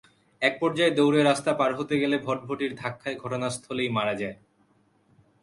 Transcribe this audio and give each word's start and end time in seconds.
একপর্যায়ে 0.41 0.95
দৌড়ে 0.97 1.21
রাস্তা 1.23 1.51
পার 1.59 1.71
হতে 1.79 1.95
গেলে 2.01 2.15
ভটভটির 2.25 2.71
ধাক্কায় 2.75 3.17
ঘটনাস্থলেই 3.23 3.89
মারা 3.97 4.13
যায়। 4.21 4.37